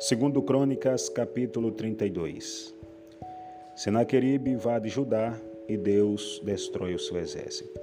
Segundo 0.00 0.40
Crônicas, 0.40 1.10
capítulo 1.10 1.72
32. 1.72 2.74
Senaqueribe 3.76 4.50
invade 4.50 4.88
Judá 4.88 5.38
e 5.68 5.76
Deus 5.76 6.40
destrói 6.42 6.94
o 6.94 6.98
seu 6.98 7.18
exército. 7.18 7.78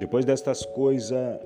Depois 0.00 0.24
destas 0.24 0.66
coisas 0.66 1.38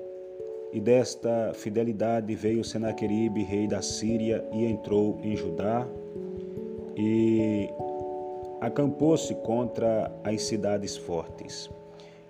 e 0.73 0.81
desta 0.81 1.51
fidelidade 1.53 2.33
veio 2.33 2.63
Senaqueribe, 2.63 3.43
rei 3.43 3.67
da 3.67 3.83
Síria, 3.83 4.43
e 4.51 4.65
entrou 4.65 5.19
em 5.21 5.35
Judá 5.35 5.87
e 6.95 7.69
acampou-se 8.59 9.35
contra 9.35 10.11
as 10.23 10.41
cidades 10.41 10.97
fortes 10.97 11.69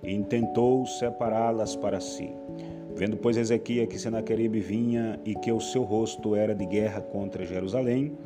e 0.04 0.14
intentou 0.14 0.86
separá-las 0.86 1.78
para 1.78 2.02
si. 2.02 2.30
Vendo, 2.98 3.16
pois, 3.16 3.38
Ezequias 3.38 3.88
que 3.88 4.00
Senaqueribe 4.00 4.60
vinha 4.60 5.20
e 5.24 5.36
que 5.36 5.52
o 5.52 5.62
seu 5.62 5.84
rosto 5.84 6.36
era 6.36 6.56
de 6.56 6.66
guerra 6.66 7.00
contra 7.00 7.46
Jerusalém, 7.46 8.18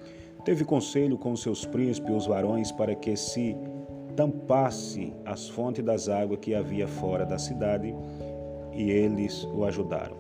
teve 0.46 0.64
conselho 0.64 1.18
com 1.18 1.36
seus 1.36 1.66
príncipes, 1.66 2.16
os 2.16 2.26
varões, 2.26 2.72
para 2.72 2.96
que 2.96 3.18
se 3.18 3.54
tampasse 4.16 5.12
as 5.26 5.50
fontes 5.50 5.84
das 5.84 6.08
águas 6.08 6.40
que 6.42 6.56
havia 6.56 6.88
fora 6.88 7.26
da 7.26 7.38
cidade, 7.38 7.94
e 8.72 8.90
eles 8.90 9.44
o 9.54 9.66
ajudaram. 9.66 10.16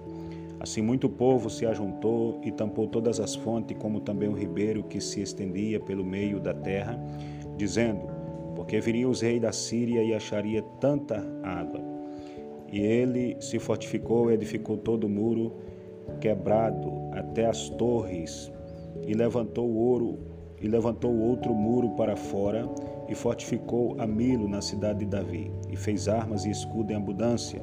Assim 0.60 0.82
muito 0.82 1.08
povo 1.08 1.50
se 1.50 1.66
ajuntou 1.66 2.42
e 2.44 2.52
tampou 2.52 2.88
todas 2.88 3.22
as 3.22 3.34
fontes, 3.34 3.78
como 3.80 4.02
também 4.02 4.28
o 4.28 4.34
ribeiro 4.34 4.84
que 4.84 5.00
se 5.00 5.22
estendia 5.22 5.80
pelo 5.80 6.04
meio 6.04 6.42
da 6.42 6.54
terra, 6.54 7.02
dizendo: 7.56 8.02
Porque 8.54 8.82
viria 8.82 9.08
os 9.08 9.22
reis 9.22 9.42
da 9.42 9.54
Síria 9.54 10.04
e 10.04 10.14
acharia 10.14 10.62
tanta 10.82 11.26
água. 11.42 11.91
E 12.72 12.80
ele 12.80 13.36
se 13.40 13.60
fortificou 13.60 14.32
e 14.32 14.36
edificou 14.36 14.78
todo 14.78 15.06
o 15.06 15.10
muro 15.10 15.54
quebrado 16.20 16.92
até 17.12 17.46
as 17.46 17.70
torres 17.70 18.52
e 19.06 19.14
levantou 19.14 19.68
o 19.68 19.78
ouro 19.78 20.20
e 20.62 20.68
levantou 20.68 21.14
outro 21.14 21.54
muro 21.54 21.90
para 21.92 22.16
fora 22.16 22.70
e 23.10 23.16
fortificou 23.16 24.00
a 24.00 24.06
Milo 24.06 24.48
na 24.48 24.62
cidade 24.62 25.00
de 25.00 25.06
Davi 25.06 25.52
e 25.70 25.76
fez 25.76 26.08
armas 26.08 26.46
e 26.46 26.52
escudo 26.52 26.94
em 26.94 26.96
abundância 26.96 27.62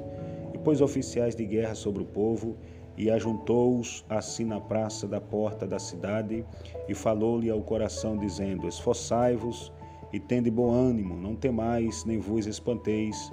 e 0.52 0.58
pôs 0.58 0.80
oficiais 0.80 1.34
de 1.34 1.44
guerra 1.44 1.74
sobre 1.74 2.02
o 2.02 2.06
povo 2.06 2.56
e 2.96 3.11
ajuntou-os 3.11 4.05
assim 4.08 4.44
na 4.44 4.61
praça 4.61 5.06
da 5.06 5.20
porta 5.20 5.66
da 5.66 5.78
cidade 5.78 6.44
e 6.88 6.94
falou-lhe 6.94 7.48
ao 7.48 7.62
coração 7.62 8.18
dizendo 8.18 8.66
esforçai-vos 8.66 9.72
e 10.12 10.18
tende 10.18 10.50
bom 10.50 10.72
ânimo 10.72 11.14
não 11.16 11.36
temais 11.36 12.05
nem 12.05 12.18
vos 12.18 12.46
espanteis 12.46 13.33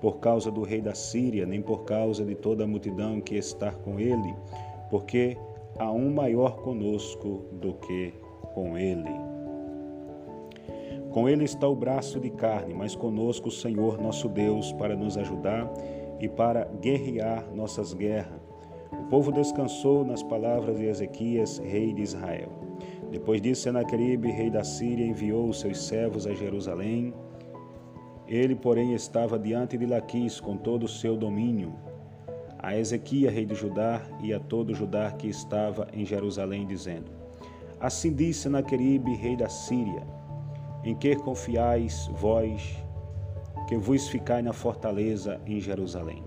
por 0.00 0.18
causa 0.18 0.50
do 0.50 0.62
rei 0.62 0.80
da 0.80 0.94
Síria, 0.94 1.46
nem 1.46 1.62
por 1.62 1.84
causa 1.84 2.24
de 2.24 2.34
toda 2.34 2.64
a 2.64 2.66
multidão 2.66 3.20
que 3.20 3.36
está 3.36 3.70
com 3.72 3.98
ele, 3.98 4.34
porque 4.90 5.36
há 5.78 5.90
um 5.90 6.12
maior 6.12 6.56
conosco 6.62 7.44
do 7.52 7.74
que 7.74 8.12
com 8.54 8.76
ele. 8.76 9.10
Com 11.10 11.28
ele 11.28 11.44
está 11.44 11.66
o 11.66 11.74
braço 11.74 12.20
de 12.20 12.30
carne, 12.30 12.74
mas 12.74 12.94
conosco 12.94 13.48
o 13.48 13.52
Senhor 13.52 13.98
nosso 13.98 14.28
Deus 14.28 14.72
para 14.72 14.94
nos 14.94 15.16
ajudar 15.16 15.72
e 16.20 16.28
para 16.28 16.64
guerrear 16.80 17.46
nossas 17.54 17.94
guerras. 17.94 18.40
O 18.92 19.08
povo 19.08 19.32
descansou 19.32 20.04
nas 20.04 20.22
palavras 20.22 20.76
de 20.76 20.86
Ezequias, 20.86 21.58
rei 21.58 21.92
de 21.92 22.02
Israel. 22.02 22.50
Depois 23.10 23.40
disso, 23.40 23.62
Senaqueribe, 23.62 24.30
rei 24.30 24.50
da 24.50 24.64
Síria, 24.64 25.06
enviou 25.06 25.52
seus 25.52 25.86
servos 25.86 26.26
a 26.26 26.34
Jerusalém 26.34 27.14
ele, 28.28 28.54
porém, 28.54 28.92
estava 28.94 29.38
diante 29.38 29.78
de 29.78 29.86
Laquis 29.86 30.40
com 30.40 30.56
todo 30.56 30.84
o 30.84 30.88
seu 30.88 31.16
domínio, 31.16 31.74
a 32.58 32.76
Ezequias, 32.76 33.32
rei 33.32 33.46
de 33.46 33.54
Judá, 33.54 34.02
e 34.22 34.32
a 34.34 34.40
todo 34.40 34.74
Judá 34.74 35.12
que 35.12 35.28
estava 35.28 35.86
em 35.92 36.04
Jerusalém, 36.04 36.66
dizendo: 36.66 37.10
Assim 37.78 38.12
disse 38.12 38.42
Senaqueribe, 38.42 39.14
rei 39.14 39.36
da 39.36 39.48
Síria: 39.48 40.02
Em 40.82 40.94
que 40.94 41.14
confiais 41.16 42.10
vós, 42.14 42.76
que 43.68 43.76
vos 43.76 44.08
ficai 44.08 44.42
na 44.42 44.52
fortaleza 44.52 45.40
em 45.46 45.60
Jerusalém? 45.60 46.24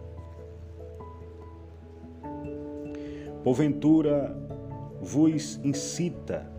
Porventura 3.43 4.35
vos 5.01 5.59
incita 5.63 6.49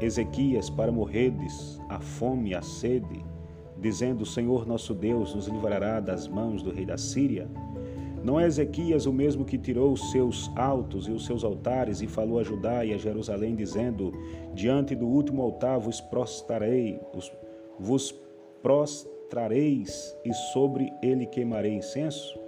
Ezequias 0.00 0.70
para 0.70 0.92
morredes 0.92 1.80
a 1.88 1.98
fome 1.98 2.54
a 2.54 2.62
sede, 2.62 3.24
dizendo: 3.80 4.22
O 4.22 4.26
Senhor 4.26 4.66
nosso 4.66 4.94
Deus 4.94 5.34
nos 5.34 5.46
livrará 5.46 6.00
das 6.00 6.26
mãos 6.26 6.62
do 6.62 6.70
rei 6.70 6.84
da 6.84 6.96
Síria? 6.96 7.48
Não 8.22 8.38
é 8.38 8.46
Ezequias 8.46 9.06
o 9.06 9.12
mesmo 9.12 9.44
que 9.44 9.56
tirou 9.56 9.92
os 9.92 10.10
seus 10.10 10.50
altos 10.56 11.06
e 11.06 11.10
os 11.10 11.24
seus 11.24 11.44
altares 11.44 12.02
e 12.02 12.06
falou 12.06 12.38
a 12.40 12.42
Judá 12.42 12.84
e 12.84 12.92
a 12.92 12.98
Jerusalém, 12.98 13.54
dizendo: 13.54 14.12
Diante 14.54 14.94
do 14.94 15.06
último 15.06 15.42
altar 15.42 15.78
vos 15.78 16.00
prostrarei, 16.00 17.00
vos 17.78 18.14
prostrareis 18.62 20.16
e 20.24 20.32
sobre 20.52 20.92
ele 21.02 21.26
queimarei 21.26 21.74
incenso? 21.74 22.38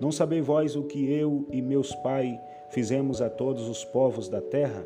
Não 0.00 0.12
sabeis 0.12 0.46
vós 0.46 0.76
o 0.76 0.84
que 0.84 1.10
eu 1.10 1.46
e 1.50 1.60
meus 1.60 1.94
pais 1.96 2.38
fizemos 2.70 3.22
a 3.22 3.30
todos 3.30 3.68
os 3.68 3.84
povos 3.84 4.28
da 4.28 4.40
terra? 4.40 4.84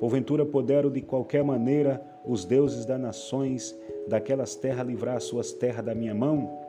Porventura 0.00 0.44
puderam 0.44 0.90
de 0.90 1.00
qualquer 1.00 1.44
maneira 1.44 2.02
os 2.24 2.44
deuses 2.44 2.84
das 2.84 3.00
nações 3.00 3.78
daquelas 4.06 4.54
terras 4.54 4.86
livrar 4.86 5.16
as 5.16 5.24
suas 5.24 5.52
terras 5.52 5.84
da 5.84 5.94
minha 5.94 6.14
mão? 6.14 6.66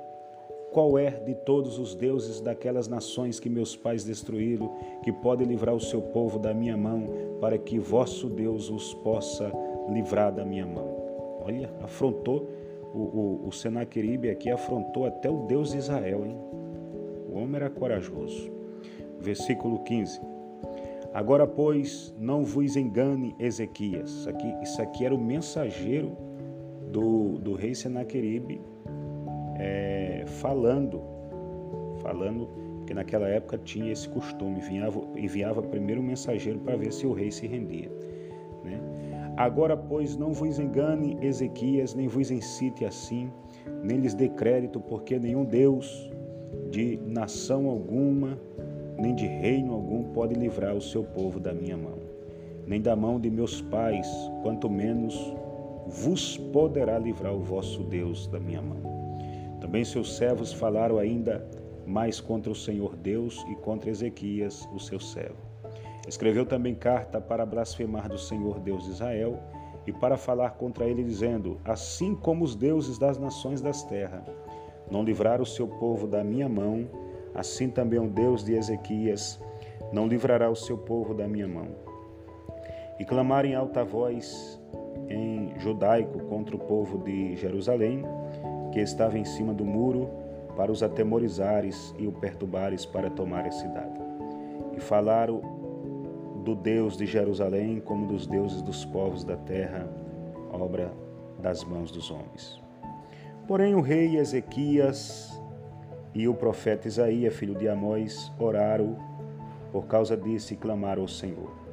Qual 0.72 0.98
é 0.98 1.12
de 1.12 1.34
todos 1.34 1.80
os 1.80 1.96
deuses 1.96 2.42
daquelas 2.42 2.88
nações 2.88 3.40
que 3.40 3.50
meus 3.50 3.76
pais 3.76 4.04
destruíram, 4.04 4.76
que 5.02 5.12
pode 5.12 5.44
livrar 5.44 5.74
o 5.74 5.80
seu 5.80 6.02
povo 6.02 6.38
da 6.38 6.54
minha 6.54 6.76
mão, 6.76 7.10
para 7.40 7.58
que 7.58 7.80
vosso 7.80 8.30
Deus 8.30 8.70
os 8.70 8.94
possa 8.96 9.52
livrar 9.90 10.34
da 10.34 10.46
minha 10.46 10.66
mão? 10.66 10.96
Olha, 11.42 11.72
afrontou 11.82 12.50
o, 12.94 13.00
o, 13.00 13.48
o 13.48 13.52
Senaqueribe 13.52 14.30
aqui, 14.30 14.50
afrontou 14.50 15.06
até 15.06 15.30
o 15.30 15.46
Deus 15.48 15.72
de 15.72 15.78
Israel, 15.78 16.26
hein? 16.26 16.38
O 17.30 17.40
homem 17.40 17.56
era 17.56 17.70
corajoso. 17.70 18.52
Versículo 19.20 19.80
15. 19.80 20.20
Agora, 21.14 21.48
pois, 21.48 22.14
não 22.20 22.44
vos 22.44 22.76
engane 22.76 23.36
Ezequias. 23.40 24.10
Isso 24.10 24.30
aqui, 24.30 24.56
isso 24.62 24.82
aqui 24.82 25.06
era 25.06 25.16
o 25.16 25.18
mensageiro 25.18 26.27
do, 26.92 27.38
do 27.40 27.54
rei 27.54 27.76
Senaqueribe 27.76 28.62
é, 29.58 30.24
falando, 30.26 31.02
falando, 32.02 32.48
porque 32.78 32.94
naquela 32.94 33.28
época 33.28 33.58
tinha 33.58 33.92
esse 33.92 34.08
costume, 34.08 34.60
enviava, 34.60 35.02
enviava 35.16 35.62
primeiro 35.62 36.02
um 36.02 36.06
mensageiro 36.06 36.60
para 36.60 36.76
ver 36.76 36.94
se 36.94 37.06
o 37.06 37.14
rei 37.14 37.32
se 37.32 37.48
rendia. 37.48 37.92
Né? 38.64 38.80
Agora, 39.36 39.76
pois, 39.76 40.16
não 40.16 40.32
vos 40.32 40.60
engane 40.60 41.18
Ezequias, 41.22 41.94
nem 41.94 42.08
vos 42.08 42.32
incite 42.32 42.86
assim, 42.86 43.32
nem 43.84 43.98
lhes 43.98 44.14
dê 44.14 44.30
crédito, 44.30 44.80
porque 44.80 45.20
nenhum 45.20 45.44
Deus 45.44 46.10
de 46.72 46.98
nação 47.06 47.68
alguma, 47.68 48.40
nem 48.98 49.14
de 49.14 49.26
reino 49.26 49.74
algum 49.74 50.04
pode 50.06 50.34
livrar 50.34 50.76
o 50.76 50.82
seu 50.82 51.04
povo 51.04 51.40
da 51.40 51.54
minha 51.54 51.78
mão, 51.78 52.00
nem 52.66 52.82
da 52.82 52.96
mão 52.96 53.20
de 53.20 53.30
meus 53.30 53.62
pais, 53.62 54.08
quanto 54.42 54.70
menos 54.70 55.34
vos 55.88 56.38
poderá 56.38 57.00
livrar 57.00 57.34
o 57.34 57.40
vosso 57.40 57.84
Deus 57.84 58.28
da 58.28 58.40
minha 58.40 58.62
mão. 58.62 58.82
Também 59.62 59.84
seus 59.84 60.16
servos 60.18 60.54
falaram 60.54 60.98
ainda 60.98 61.50
mais 61.86 62.20
contra 62.20 62.52
o 62.52 62.56
Senhor 62.56 62.96
Deus 62.96 63.46
e 63.50 63.56
contra 63.56 63.90
Ezequias, 63.90 64.68
o 64.74 64.80
seu 64.80 65.00
servo. 65.00 65.38
Escreveu 66.08 66.46
também 66.46 66.76
carta 66.76 67.20
para 67.20 67.46
blasfemar 67.46 68.10
do 68.10 68.18
Senhor 68.18 68.60
Deus 68.60 68.84
de 68.84 68.92
Israel 68.92 69.40
e 69.86 69.94
para 69.94 70.18
falar 70.18 70.52
contra 70.52 70.86
ele, 70.86 71.04
dizendo: 71.04 71.60
Assim 71.64 72.14
como 72.14 72.44
os 72.44 72.56
deuses 72.56 72.98
das 72.98 73.18
nações 73.18 73.62
das 73.62 73.84
terras 73.84 74.24
não 74.92 75.04
livraram 75.04 75.44
o 75.44 75.48
seu 75.48 75.68
povo 75.68 76.08
da 76.08 76.24
minha 76.24 76.48
mão, 76.48 76.88
assim 77.34 77.70
também 77.70 78.00
o 78.00 78.10
Deus 78.10 78.44
de 78.44 78.54
Ezequias 78.54 79.40
não 79.92 80.08
livrará 80.08 80.50
o 80.50 80.56
seu 80.56 80.78
povo 80.78 81.14
da 81.14 81.28
minha 81.28 81.48
mão. 81.48 81.70
E 83.00 83.06
clamar 83.06 83.46
em 83.46 83.56
alta 83.56 83.84
voz 83.84 84.60
em 85.10 85.54
judaico 85.60 86.20
contra 86.26 86.56
o 86.56 86.60
povo 86.60 86.98
de 87.00 87.36
Jerusalém, 87.36 88.04
que 88.72 88.80
estava 88.80 89.18
em 89.18 89.26
cima 89.26 89.54
do 89.54 89.66
muro, 89.66 90.10
para 90.56 90.72
os 90.72 90.82
atemorizares 90.82 91.94
e 92.00 92.08
o 92.08 92.12
perturbares 92.12 92.86
para 92.86 93.10
tomar 93.10 93.46
a 93.46 93.52
cidade. 93.52 94.00
E 94.76 94.80
falaram 94.80 95.42
do 96.44 96.56
Deus 96.56 96.98
de 96.98 97.06
Jerusalém 97.06 97.80
como 97.80 98.08
dos 98.08 98.26
deuses 98.26 98.62
dos 98.62 98.84
povos 98.86 99.24
da 99.24 99.36
terra, 99.36 99.88
obra 100.52 100.92
das 101.40 101.64
mãos 101.64 101.92
dos 101.92 102.10
homens. 102.10 102.62
Porém, 103.48 103.76
o 103.76 103.82
rei 103.82 104.18
Ezequias 104.18 105.40
e 106.14 106.28
o 106.28 106.34
profeta 106.34 106.88
Isaías, 106.88 107.36
filho 107.36 107.54
de 107.54 107.68
Amós, 107.68 108.32
oraram 108.40 108.98
por 109.72 109.86
causa 109.86 110.18
disso 110.18 110.54
e 110.54 110.58
clamaram 110.58 111.04
ao 111.04 111.08
Senhor. 111.08 111.67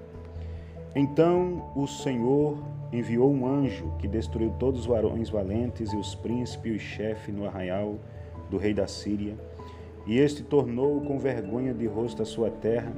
Então 0.94 1.70
o 1.74 1.86
Senhor 1.86 2.56
enviou 2.92 3.32
um 3.32 3.46
anjo 3.46 3.92
que 3.98 4.06
destruiu 4.06 4.50
todos 4.58 4.80
os 4.80 4.86
varões 4.86 5.28
valentes 5.28 5.92
e 5.92 5.96
os 5.96 6.14
príncipes 6.14 6.72
e 6.72 6.76
os 6.76 6.82
chefes 6.82 7.34
no 7.34 7.46
arraial 7.46 7.98
do 8.48 8.56
rei 8.56 8.72
da 8.72 8.86
Síria. 8.86 9.34
E 10.06 10.18
este 10.18 10.42
tornou 10.42 11.00
com 11.00 11.18
vergonha 11.18 11.74
de 11.74 11.86
rosto 11.86 12.22
a 12.22 12.26
sua 12.26 12.50
terra, 12.50 12.92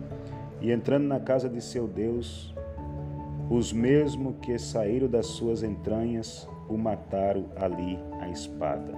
e 0.61 0.71
entrando 0.71 1.07
na 1.07 1.21
casa 1.21 1.49
de 1.49 1.61
seu 1.63 1.87
Deus, 1.87 2.55
os 3.49 3.73
mesmos 3.73 4.35
que 4.43 4.59
saíram 4.59 5.09
das 5.09 5.27
suas 5.27 5.63
entranhas 5.63 6.49
o 6.69 6.77
mataram 6.77 7.47
ali 7.57 7.99
a 8.21 8.29
espada. 8.29 8.93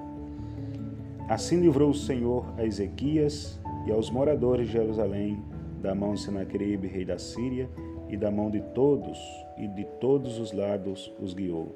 Assim 1.29 1.61
livrou 1.61 1.91
o 1.91 1.95
Senhor 1.95 2.47
a 2.57 2.65
Ezequias 2.65 3.61
e 3.87 3.93
aos 3.93 4.11
moradores 4.11 4.67
de 4.67 4.73
Jerusalém 4.73 5.43
da 5.83 5.95
mão 5.95 6.15
de 6.15 6.21
Senaqueribe, 6.21 6.89
rei 6.89 7.05
da 7.05 7.19
Síria, 7.19 7.69
e 8.09 8.17
da 8.17 8.31
mão 8.31 8.51
de 8.51 8.61
todos 8.61 9.19
e 9.57 9.67
de 9.67 9.85
todos 10.01 10.39
os 10.39 10.53
lados 10.53 11.13
os 11.21 11.35
guiou. 11.35 11.75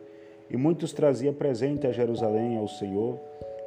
E 0.50 0.56
muitos 0.56 0.92
trazia 0.92 1.32
presente 1.32 1.86
a 1.86 1.92
Jerusalém 1.92 2.56
ao 2.56 2.68
Senhor 2.68 3.18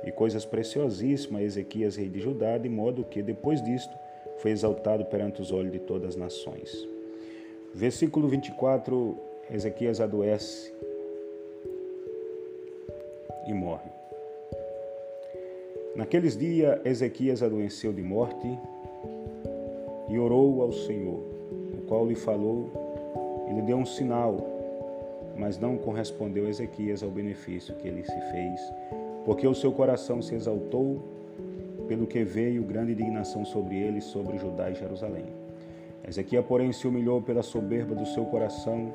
e 0.03 0.11
coisas 0.11 0.45
preciosíssimas 0.45 1.41
a 1.41 1.43
Ezequias, 1.43 1.95
rei 1.95 2.07
de 2.07 2.19
Judá, 2.19 2.57
de 2.57 2.69
modo 2.69 3.03
que, 3.03 3.21
depois 3.21 3.61
disto, 3.61 3.93
foi 4.37 4.51
exaltado 4.51 5.05
perante 5.05 5.41
os 5.41 5.51
olhos 5.51 5.71
de 5.71 5.79
todas 5.79 6.09
as 6.09 6.15
nações. 6.15 6.87
Versículo 7.73 8.27
24: 8.27 9.17
Ezequias 9.51 9.99
adoece 9.99 10.71
e 13.47 13.53
morre. 13.53 13.89
Naqueles 15.95 16.37
dias, 16.37 16.79
Ezequias 16.85 17.41
adoeceu 17.41 17.93
de 17.93 18.01
morte 18.01 18.47
e 20.09 20.19
orou 20.19 20.61
ao 20.61 20.71
Senhor, 20.71 21.23
qual 21.87 22.05
lhe 22.05 22.15
falou 22.15 23.45
e 23.49 23.53
lhe 23.53 23.61
deu 23.61 23.77
um 23.77 23.85
sinal, 23.85 24.37
mas 25.37 25.57
não 25.57 25.77
correspondeu 25.77 26.47
Ezequias 26.47 27.03
ao 27.03 27.09
benefício 27.09 27.75
que 27.75 27.87
ele 27.87 28.03
se 28.03 28.19
fez, 28.31 28.61
porque 29.25 29.47
o 29.47 29.55
seu 29.55 29.71
coração 29.71 30.21
se 30.21 30.35
exaltou, 30.35 31.01
pelo 31.87 32.07
que 32.07 32.23
veio 32.23 32.63
grande 32.63 32.93
indignação 32.93 33.45
sobre 33.45 33.77
ele, 33.77 34.01
sobre 34.01 34.37
Judá 34.37 34.71
e 34.71 34.75
Jerusalém. 34.75 35.25
Ezequias, 36.07 36.45
porém, 36.45 36.71
se 36.71 36.87
humilhou 36.87 37.21
pela 37.21 37.43
soberba 37.43 37.95
do 37.95 38.05
seu 38.05 38.25
coração, 38.25 38.93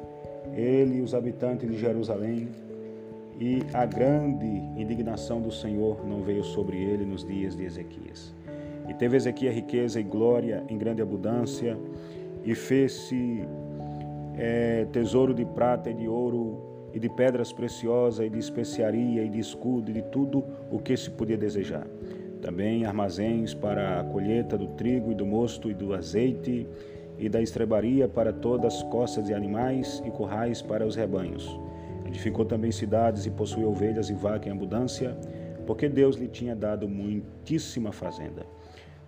ele 0.54 0.98
e 0.98 1.00
os 1.00 1.14
habitantes 1.14 1.68
de 1.68 1.78
Jerusalém, 1.78 2.48
e 3.38 3.62
a 3.72 3.86
grande 3.86 4.46
indignação 4.76 5.40
do 5.40 5.50
Senhor 5.50 6.06
não 6.06 6.22
veio 6.22 6.44
sobre 6.44 6.76
ele 6.76 7.04
nos 7.04 7.24
dias 7.24 7.56
de 7.56 7.64
Ezequias. 7.64 8.34
E 8.88 8.94
teve 8.94 9.16
Ezequias 9.16 9.54
riqueza 9.54 10.00
e 10.00 10.02
glória 10.02 10.62
em 10.68 10.76
grande 10.76 11.00
abundância, 11.00 11.76
e 12.44 12.54
fez-se 12.54 13.44
é, 14.36 14.86
tesouro 14.92 15.34
de 15.34 15.44
prata 15.44 15.90
e 15.90 15.94
de 15.94 16.08
ouro, 16.08 16.88
e 16.92 16.98
de 16.98 17.08
pedras 17.08 17.52
preciosas, 17.52 18.26
e 18.26 18.30
de 18.30 18.38
especiaria, 18.38 19.22
e 19.22 19.28
de 19.28 19.38
escudo, 19.38 19.90
e 19.90 19.94
de 19.94 20.02
tudo 20.02 20.44
o 20.70 20.78
que 20.78 20.96
se 20.96 21.10
podia 21.10 21.36
desejar. 21.36 21.86
Também 22.42 22.84
armazéns 22.84 23.54
para 23.54 24.00
a 24.00 24.04
colheita 24.04 24.56
do 24.56 24.68
trigo 24.68 25.12
e 25.12 25.14
do 25.14 25.26
mosto 25.26 25.70
e 25.70 25.74
do 25.74 25.94
azeite, 25.94 26.66
e 27.18 27.28
da 27.28 27.40
estrebaria 27.40 28.08
para 28.08 28.32
todas 28.32 28.74
as 28.74 28.82
costas 28.84 29.26
de 29.26 29.34
animais, 29.34 30.02
e 30.06 30.10
currais 30.10 30.62
para 30.62 30.86
os 30.86 30.96
rebanhos 30.96 31.58
Edificou 32.10 32.44
também 32.44 32.72
cidades 32.72 33.24
e 33.24 33.30
possuiu 33.30 33.70
ovelhas 33.70 34.10
e 34.10 34.14
vaca 34.14 34.48
em 34.48 34.52
abundância, 34.52 35.16
porque 35.64 35.88
Deus 35.88 36.16
lhe 36.16 36.26
tinha 36.26 36.56
dado 36.56 36.88
muitíssima 36.88 37.92
fazenda. 37.92 38.44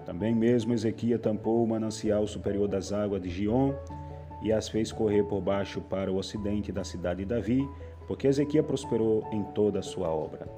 Também 0.05 0.35
mesmo 0.35 0.73
Ezequias 0.73 1.21
tampou 1.21 1.63
o 1.63 1.67
manancial 1.67 2.27
superior 2.27 2.69
das 2.69 2.93
águas 2.93 3.23
de 3.23 3.29
Gion 3.29 3.73
e 4.43 4.53
as 4.53 4.69
fez 4.69 4.91
correr 4.91 5.23
por 5.25 5.41
baixo 5.41 5.81
para 5.81 6.11
o 6.11 6.17
ocidente 6.17 6.73
da 6.73 6.83
cidade 6.83 7.21
de 7.21 7.27
Davi, 7.27 7.69
porque 8.07 8.27
Ezequias 8.27 8.67
prosperou 8.67 9.25
em 9.33 9.43
toda 9.55 9.79
a 9.79 9.83
sua 9.83 10.09
obra. 10.09 10.49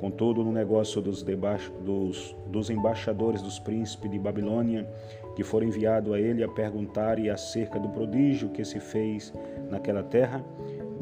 Contudo, 0.00 0.42
no 0.42 0.52
negócio 0.52 1.00
dos, 1.00 1.22
dos, 1.22 2.36
dos 2.46 2.70
embaixadores 2.70 3.40
dos 3.40 3.58
príncipes 3.58 4.10
de 4.10 4.18
Babilônia, 4.18 4.88
que 5.34 5.42
foram 5.42 5.66
enviados 5.66 6.12
a 6.12 6.20
ele 6.20 6.42
a 6.42 6.48
perguntar-lhe 6.48 7.30
acerca 7.30 7.78
do 7.78 7.88
prodígio 7.88 8.50
que 8.50 8.64
se 8.64 8.80
fez 8.80 9.32
naquela 9.70 10.02
terra, 10.02 10.44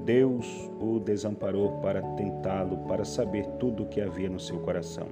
Deus 0.04 0.70
o 0.80 0.98
desamparou 0.98 1.80
para 1.80 2.02
tentá-lo, 2.16 2.78
para 2.88 3.04
saber 3.04 3.46
tudo 3.58 3.84
o 3.84 3.86
que 3.86 4.00
havia 4.00 4.28
no 4.28 4.40
seu 4.40 4.58
coração. 4.58 5.08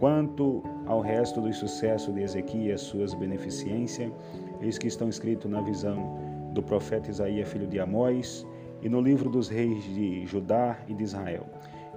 Quanto 0.00 0.62
ao 0.86 1.00
resto 1.00 1.40
do 1.40 1.52
sucesso 1.52 2.10
de 2.12 2.22
Ezequias 2.22 2.80
as 2.80 2.86
suas 2.86 3.14
beneficências, 3.14 4.10
eis 4.60 4.78
que 4.78 4.88
estão 4.88 5.08
escritos 5.08 5.50
na 5.50 5.60
visão 5.60 6.18
do 6.54 6.62
profeta 6.62 7.10
Isaías, 7.10 7.48
filho 7.48 7.66
de 7.66 7.78
Amós, 7.78 8.46
e 8.82 8.88
no 8.88 9.00
livro 9.00 9.28
dos 9.28 9.48
reis 9.48 9.84
de 9.84 10.26
Judá 10.26 10.78
e 10.88 10.94
de 10.94 11.04
Israel. 11.04 11.46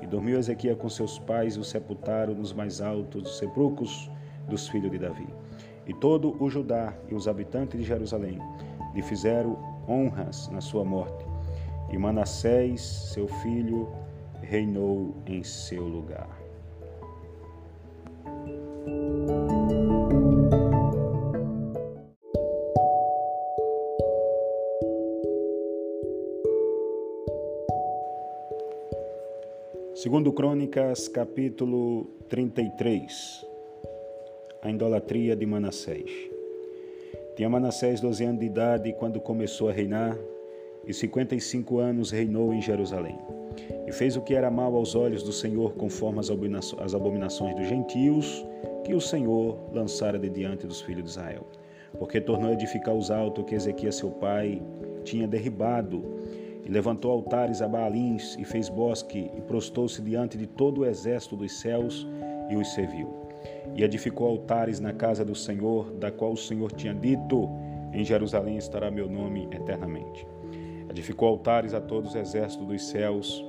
E 0.01 0.05
dormiu 0.05 0.37
Ezequias 0.37 0.77
com 0.77 0.89
seus 0.89 1.17
pais 1.17 1.55
e 1.55 1.59
o 1.59 1.63
sepultaram 1.63 2.35
nos 2.35 2.51
mais 2.51 2.81
altos 2.81 3.23
dos 3.23 3.37
sepulcros 3.37 4.11
dos 4.49 4.67
filhos 4.67 4.91
de 4.91 4.99
Davi. 4.99 5.27
E 5.87 5.93
todo 5.93 6.35
o 6.43 6.49
Judá 6.49 6.93
e 7.09 7.15
os 7.15 7.27
habitantes 7.27 7.79
de 7.79 7.85
Jerusalém 7.85 8.37
lhe 8.93 9.01
fizeram 9.01 9.57
honras 9.87 10.49
na 10.49 10.59
sua 10.59 10.83
morte 10.83 11.25
e 11.93 11.97
Manassés, 11.97 12.81
seu 12.81 13.27
filho, 13.27 13.87
reinou 14.41 15.15
em 15.27 15.43
seu 15.43 15.87
lugar. 15.87 16.42
Segundo 30.13 30.31
Crônicas, 30.31 31.07
capítulo 31.07 32.05
33, 32.29 33.43
a 34.61 34.69
idolatria 34.69 35.35
de 35.35 35.43
Manassés. 35.43 36.05
Tinha 37.35 37.49
Manassés 37.49 37.99
12 37.99 38.23
anos 38.23 38.39
de 38.39 38.45
idade 38.45 38.93
quando 38.93 39.19
começou 39.19 39.69
a 39.69 39.73
reinar 39.73 40.15
e 40.85 40.93
cinquenta 40.93 41.33
e 41.33 41.41
cinco 41.41 41.79
anos 41.79 42.11
reinou 42.11 42.53
em 42.53 42.61
Jerusalém. 42.61 43.17
E 43.87 43.91
fez 43.91 44.15
o 44.15 44.21
que 44.21 44.35
era 44.35 44.51
mal 44.51 44.75
aos 44.75 44.93
olhos 44.93 45.23
do 45.23 45.33
Senhor, 45.33 45.73
conforme 45.73 46.19
as 46.19 46.93
abominações 46.93 47.55
dos 47.55 47.67
gentios, 47.67 48.45
que 48.83 48.93
o 48.93 49.01
Senhor 49.01 49.57
lançara 49.73 50.19
de 50.19 50.29
diante 50.29 50.67
dos 50.67 50.79
filhos 50.79 51.05
de 51.05 51.09
Israel. 51.09 51.47
Porque 51.97 52.21
tornou 52.21 52.51
a 52.51 52.53
edificar 52.53 52.93
os 52.93 53.09
altos 53.09 53.45
que 53.45 53.55
Ezequias 53.55 53.95
seu 53.95 54.11
pai 54.11 54.61
tinha 55.03 55.27
derribado, 55.27 56.03
e 56.65 56.69
levantou 56.69 57.11
altares 57.11 57.61
a 57.61 57.67
Baalins, 57.67 58.35
e 58.39 58.45
fez 58.45 58.69
bosque, 58.69 59.29
e 59.35 59.41
prostou-se 59.41 60.01
diante 60.01 60.37
de 60.37 60.47
todo 60.47 60.81
o 60.81 60.85
exército 60.85 61.35
dos 61.35 61.51
céus, 61.59 62.07
e 62.49 62.55
os 62.55 62.73
serviu. 62.73 63.13
E 63.75 63.83
edificou 63.83 64.27
altares 64.27 64.79
na 64.79 64.93
casa 64.93 65.25
do 65.25 65.35
Senhor, 65.35 65.91
da 65.93 66.11
qual 66.11 66.33
o 66.33 66.37
Senhor 66.37 66.71
tinha 66.71 66.93
dito: 66.93 67.49
Em 67.91 68.05
Jerusalém 68.05 68.57
estará 68.57 68.89
meu 68.89 69.09
nome 69.09 69.47
eternamente. 69.51 70.25
Edificou 70.89 71.27
altares 71.29 71.73
a 71.73 71.81
todos 71.81 72.11
os 72.11 72.15
exércitos 72.15 72.67
dos 72.67 72.85
céus, 72.85 73.43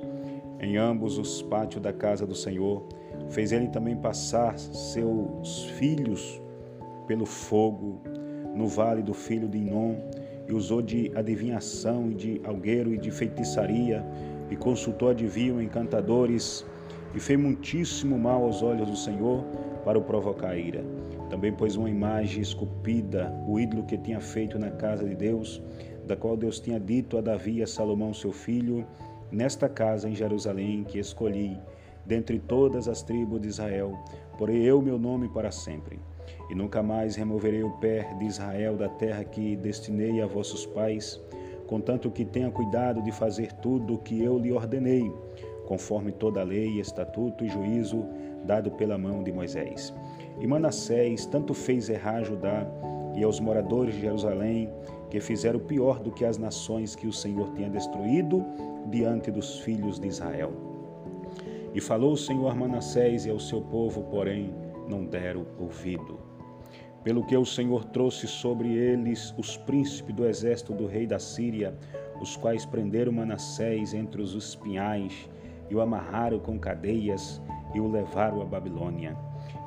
em 0.59 0.77
ambos 0.77 1.17
os 1.17 1.41
pátios 1.43 1.81
da 1.81 1.93
casa 1.93 2.25
do 2.25 2.35
Senhor. 2.35 2.83
Fez 3.29 3.51
ele 3.51 3.67
também 3.67 3.95
passar 3.95 4.57
seus 4.57 5.65
filhos 5.77 6.41
pelo 7.07 7.25
fogo 7.25 8.01
no 8.55 8.67
vale 8.67 9.03
do 9.03 9.13
filho 9.13 9.47
de 9.47 9.57
Inom, 9.57 9.95
e 10.47 10.53
usou 10.53 10.81
de 10.81 11.11
adivinhação 11.15 12.11
e 12.11 12.13
de 12.13 12.41
algueiro 12.43 12.93
e 12.93 12.97
de 12.97 13.11
feitiçaria, 13.11 14.05
e 14.49 14.55
consultou 14.55 15.09
adivinhos, 15.09 15.63
encantadores, 15.63 16.65
e 17.15 17.19
fez 17.19 17.39
muitíssimo 17.39 18.19
mal 18.19 18.43
aos 18.43 18.61
olhos 18.61 18.89
do 18.89 18.95
Senhor 18.95 19.43
para 19.83 19.97
o 19.97 20.03
provocar 20.03 20.49
a 20.49 20.57
ira. 20.57 20.83
Também 21.29 21.51
pôs 21.51 21.75
uma 21.75 21.89
imagem 21.89 22.41
esculpida, 22.41 23.33
o 23.47 23.59
ídolo 23.59 23.83
que 23.83 23.97
tinha 23.97 24.19
feito 24.19 24.59
na 24.59 24.69
casa 24.69 25.07
de 25.07 25.15
Deus, 25.15 25.61
da 26.05 26.15
qual 26.15 26.37
Deus 26.37 26.59
tinha 26.59 26.79
dito 26.79 27.17
a 27.17 27.21
Davi 27.21 27.57
e 27.57 27.63
a 27.63 27.67
Salomão 27.67 28.13
seu 28.13 28.31
filho, 28.31 28.85
nesta 29.31 29.67
casa 29.67 30.07
em 30.07 30.15
Jerusalém 30.15 30.83
que 30.83 30.99
escolhi, 30.99 31.57
dentre 32.05 32.37
todas 32.39 32.87
as 32.87 33.01
tribos 33.01 33.41
de 33.41 33.47
Israel, 33.47 33.97
porei 34.37 34.61
eu 34.61 34.81
meu 34.81 34.99
nome 34.99 35.27
para 35.29 35.51
sempre. 35.51 35.99
E 36.49 36.55
nunca 36.55 36.81
mais 36.83 37.15
removerei 37.15 37.63
o 37.63 37.71
pé 37.71 38.13
de 38.17 38.25
Israel 38.25 38.75
da 38.75 38.89
terra 38.89 39.23
que 39.23 39.55
destinei 39.55 40.21
a 40.21 40.27
vossos 40.27 40.65
pais, 40.65 41.21
contanto 41.67 42.11
que 42.11 42.23
tenha 42.23 42.51
cuidado 42.51 43.01
de 43.01 43.11
fazer 43.11 43.51
tudo 43.53 43.95
o 43.95 43.97
que 43.97 44.23
eu 44.23 44.37
lhe 44.37 44.51
ordenei, 44.51 45.11
conforme 45.65 46.11
toda 46.11 46.41
a 46.41 46.43
lei, 46.43 46.79
estatuto 46.79 47.43
e 47.43 47.49
juízo 47.49 48.05
dado 48.45 48.71
pela 48.71 48.97
mão 48.97 49.23
de 49.23 49.31
Moisés. 49.31 49.93
E 50.39 50.45
Manassés 50.45 51.25
tanto 51.25 51.53
fez 51.53 51.89
errar 51.89 52.23
Judá 52.23 52.67
e 53.15 53.23
aos 53.23 53.39
moradores 53.39 53.95
de 53.95 54.01
Jerusalém, 54.01 54.69
que 55.09 55.19
fizeram 55.19 55.59
pior 55.59 55.99
do 55.99 56.11
que 56.11 56.25
as 56.25 56.37
nações 56.37 56.95
que 56.95 57.07
o 57.07 57.13
Senhor 57.13 57.51
tinha 57.53 57.69
destruído 57.69 58.45
diante 58.89 59.31
dos 59.31 59.59
filhos 59.59 59.99
de 59.99 60.07
Israel. 60.07 60.51
E 61.73 61.81
falou 61.81 62.13
o 62.13 62.17
Senhor 62.17 62.49
a 62.49 62.55
Manassés 62.55 63.25
e 63.25 63.29
ao 63.29 63.39
seu 63.39 63.61
povo, 63.61 64.03
porém 64.03 64.53
não 64.87 65.05
deram 65.05 65.45
ouvido. 65.59 66.19
Pelo 67.03 67.23
que 67.23 67.37
o 67.37 67.45
Senhor 67.45 67.85
trouxe 67.85 68.27
sobre 68.27 68.73
eles 68.73 69.33
os 69.37 69.57
príncipes 69.57 70.15
do 70.15 70.25
exército 70.25 70.73
do 70.73 70.87
rei 70.87 71.05
da 71.05 71.19
Síria, 71.19 71.75
os 72.19 72.35
quais 72.35 72.65
prenderam 72.65 73.11
Manassés 73.11 73.93
entre 73.93 74.21
os 74.21 74.33
espinhais 74.33 75.29
e 75.69 75.75
o 75.75 75.81
amarraram 75.81 76.39
com 76.39 76.57
cadeias 76.57 77.41
e 77.73 77.79
o 77.79 77.87
levaram 77.87 78.41
a 78.41 78.45
Babilônia. 78.45 79.15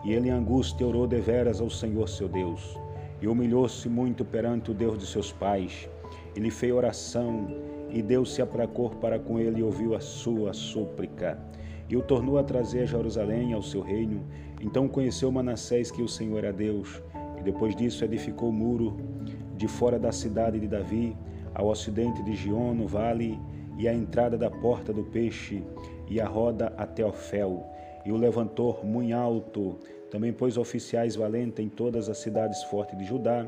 E 0.05 0.13
ele 0.13 0.29
em 0.29 0.33
angústia 0.33 0.87
orou 0.87 1.07
deveras 1.07 1.61
ao 1.61 1.71
Senhor 1.71 2.09
seu 2.09 2.29
Deus 2.29 2.77
e 3.21 3.29
humilhou-se 3.29 3.89
muito 3.89 4.25
perante 4.25 4.71
o 4.71 4.75
Deus 4.75 4.99
de 4.99 5.07
seus 5.07 5.33
pais. 5.33 5.89
Ele 6.35 6.51
fez 6.51 6.73
oração 6.73 7.49
e 7.91 8.03
Deus 8.03 8.35
se 8.35 8.43
aplacou 8.43 8.91
para 8.91 9.19
com 9.19 9.39
ele 9.39 9.61
e 9.61 9.63
ouviu 9.63 9.95
a 9.95 10.01
sua 10.01 10.53
súplica. 10.53 11.39
E 11.89 11.97
o 11.97 12.03
tornou 12.03 12.39
a 12.39 12.45
trazer 12.45 12.83
a 12.83 12.87
Jerusalém 12.87 13.53
ao 13.53 13.63
seu 13.63 13.81
reino. 13.81 14.25
Então 14.61 14.89
conheceu 14.89 15.31
Manassés 15.33 15.91
que 15.91 16.03
o 16.03 16.09
Senhor 16.09 16.39
era 16.39 16.53
Deus, 16.53 17.03
e 17.39 17.43
depois 17.43 17.75
disso 17.75 18.05
edificou 18.05 18.51
o 18.51 18.53
muro 18.53 18.97
de 19.57 19.67
fora 19.67 19.99
da 19.99 20.13
cidade 20.13 20.61
de 20.61 20.69
Davi, 20.69 21.17
ao 21.55 21.69
ocidente 21.69 22.23
de 22.23 22.35
Gion, 22.35 22.75
no 22.75 22.87
vale, 22.87 23.39
e 23.79 23.89
a 23.89 23.95
entrada 23.95 24.37
da 24.37 24.51
porta 24.51 24.93
do 24.93 25.05
peixe, 25.05 25.63
e 26.09 26.21
a 26.21 26.27
roda 26.27 26.73
até 26.77 27.05
Ofel, 27.05 27.65
e 28.05 28.13
o 28.13 28.17
levantou 28.17 28.81
muito 28.85 29.15
alto, 29.15 29.77
também 30.11 30.33
pôs 30.33 30.57
oficiais 30.57 31.17
valentes 31.17 31.65
em 31.65 31.69
todas 31.69 32.09
as 32.09 32.19
cidades 32.19 32.63
fortes 32.65 32.99
de 32.99 33.05
Judá, 33.05 33.47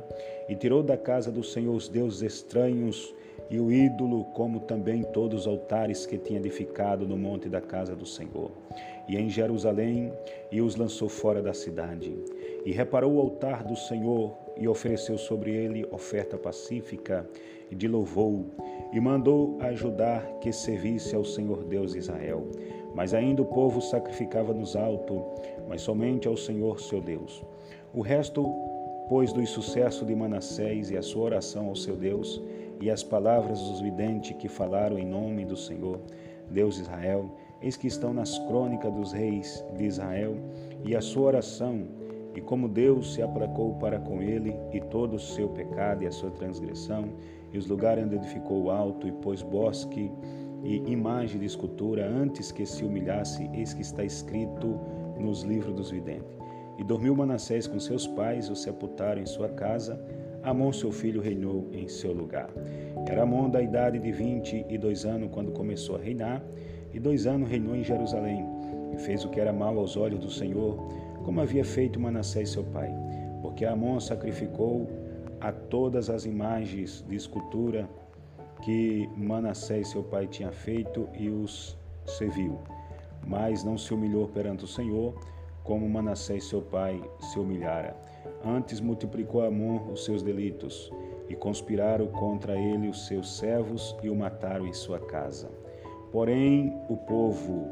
e 0.49 0.55
tirou 0.55 0.83
da 0.83 0.97
casa 0.97 1.31
do 1.31 1.43
Senhor 1.43 1.75
os 1.75 1.89
deuses 1.89 2.23
estranhos 2.23 3.15
e 3.51 3.59
o 3.59 3.73
ídolo, 3.73 4.25
como 4.27 4.61
também 4.61 5.03
todos 5.03 5.43
os 5.43 5.47
altares 5.49 6.07
que 6.07 6.17
tinha 6.17 6.39
edificado 6.39 7.07
no 7.07 7.19
monte 7.19 7.49
da 7.49 7.61
casa 7.61 7.97
do 7.97 8.07
Senhor. 8.07 8.53
E 9.09 9.17
em 9.17 9.29
Jerusalém, 9.29 10.13
e 10.53 10.61
os 10.63 10.77
lançou 10.77 11.09
fora 11.09 11.43
da 11.43 11.53
cidade. 11.53 12.17
E 12.65 12.71
reparou 12.71 13.15
o 13.15 13.21
altar 13.21 13.65
do 13.65 13.75
Senhor, 13.75 14.33
e 14.57 14.69
ofereceu 14.69 15.19
sobre 15.19 15.51
ele 15.51 15.85
oferta 15.91 16.39
pacífica, 16.39 17.29
e 17.69 17.75
de 17.75 17.89
louvou, 17.89 18.47
e 18.93 19.01
mandou 19.01 19.59
ajudar 19.61 20.25
que 20.41 20.53
servisse 20.53 21.15
ao 21.17 21.25
Senhor 21.25 21.65
Deus 21.65 21.97
Israel. 21.97 22.47
Mas 22.95 23.15
ainda 23.15 23.43
o 23.43 23.47
povo 23.47 23.81
sacrificava 23.81 24.53
nos 24.53 24.77
altos, 24.77 25.21
mas 25.69 25.83
somente 25.83 26.29
ao 26.29 26.37
Senhor 26.37 26.81
seu 26.81 27.01
Deus. 27.01 27.43
O 27.93 28.01
resto, 28.01 28.45
pois, 29.09 29.33
do 29.33 29.45
sucesso 29.45 30.05
de 30.05 30.15
Manassés 30.15 30.91
e 30.91 30.97
a 30.97 31.03
sua 31.03 31.25
oração 31.25 31.69
ao 31.69 31.77
seu 31.77 31.97
Deus, 31.97 32.41
e 32.81 32.91
as 32.91 33.03
palavras 33.03 33.61
dos 33.61 33.81
videntes 33.81 34.37
que 34.37 34.49
falaram 34.49 34.99
em 34.99 35.07
nome 35.07 35.45
do 35.45 35.57
Senhor, 35.57 36.01
Deus 36.51 36.77
de 36.77 36.83
Israel, 36.83 37.31
eis 37.61 37.77
que 37.77 37.87
estão 37.87 38.15
nas 38.15 38.39
crônicas 38.39 38.93
dos 38.93 39.13
reis 39.13 39.65
de 39.77 39.85
Israel, 39.85 40.35
e 40.85 40.97
a 40.97 41.01
sua 41.01 41.27
oração, 41.27 41.87
e 42.35 42.41
como 42.41 42.69
Deus 42.69 43.15
se 43.15 43.23
aplacou 43.23 43.75
para 43.75 43.99
com 44.01 44.23
ele, 44.23 44.57
e 44.73 44.81
todo 44.81 45.15
o 45.15 45.19
seu 45.19 45.49
pecado 45.51 46.03
e 46.03 46.07
a 46.07 46.13
sua 46.13 46.31
transgressão, 46.31 47.11
e 47.53 47.59
os 47.59 47.67
lugares 47.67 48.05
onde 48.05 48.17
edificou 48.17 48.71
alto, 48.71 49.07
e 49.07 49.13
pôs 49.13 49.43
bosque, 49.43 50.11
e 50.63 50.77
imagem 50.91 51.39
de 51.39 51.47
escultura 51.47 52.07
antes 52.07 52.51
que 52.51 52.65
se 52.65 52.85
humilhasse, 52.85 53.49
eis 53.53 53.75
que 53.75 53.83
está 53.83 54.05
escrito 54.05 54.79
nos 55.19 55.43
livros 55.43 55.75
dos 55.75 55.91
videntes. 55.91 56.41
E 56.79 56.85
dormiu 56.85 57.15
Manassés 57.15 57.67
com 57.67 57.79
seus 57.79 58.07
pais, 58.07 58.49
o 58.49 58.57
sepultaram 58.57 59.21
em 59.21 59.27
sua 59.27 59.51
casa. 59.51 60.03
Amon, 60.43 60.73
seu 60.73 60.91
filho, 60.91 61.21
reinou 61.21 61.69
em 61.73 61.87
seu 61.89 62.13
lugar. 62.13 62.49
Era 63.07 63.23
Amon 63.23 63.51
da 63.51 63.63
idade 63.63 63.99
de 63.99 64.13
vinte 64.13 64.65
e 64.69 64.79
dois 64.79 65.05
anos 65.05 65.31
quando 65.33 65.53
começou 65.53 65.97
a 65.97 65.99
reinar, 65.99 66.43
e 66.93 66.99
dois 66.99 67.27
anos 67.27 67.49
reinou 67.49 67.77
em 67.77 67.85
Jerusalém, 67.85 68.45
e 68.93 68.99
fez 68.99 69.25
o 69.25 69.29
que 69.29 69.41
era 69.41 69.53
mal 69.53 69.79
aos 69.79 69.97
olhos 69.97 70.19
do 70.19 70.31
Senhor, 70.31 70.77
como 71.25 71.41
havia 71.41 71.65
feito 71.65 72.01
Manassés 72.01 72.51
seu 72.51 72.65
pai, 72.65 72.93
porque 73.43 73.65
Amon 73.65 74.01
sacrificou 74.01 74.89
a 75.41 75.53
todas 75.53 76.11
as 76.11 76.25
imagens 76.25 77.05
de 77.09 77.17
escultura 77.17 77.89
que 78.63 79.09
Manassés 79.17 79.89
seu 79.89 80.03
pai 80.03 80.27
tinha 80.27 80.53
feito 80.53 81.09
e 81.19 81.29
os 81.31 81.77
serviu. 82.05 82.59
Mas 83.27 83.65
não 83.65 83.79
se 83.79 83.93
humilhou 83.93 84.29
perante 84.29 84.65
o 84.65 84.69
Senhor, 84.69 85.15
como 85.63 85.89
Manassés 85.89 86.45
seu 86.45 86.61
pai 86.63 87.01
se 87.21 87.39
humilhara. 87.39 87.95
Antes 88.45 88.81
multiplicou 88.81 89.43
Amon 89.43 89.93
os 89.93 90.05
seus 90.05 90.23
delitos, 90.23 90.91
e 91.29 91.37
conspiraram 91.37 92.09
contra 92.09 92.59
ele 92.59 92.89
os 92.89 93.07
seus 93.07 93.39
servos 93.39 93.97
e 94.03 94.11
o 94.11 94.17
mataram 94.17 94.67
em 94.67 94.73
sua 94.73 94.99
casa. 94.99 95.49
Porém, 96.11 96.77
o 96.89 96.97
povo 96.97 97.69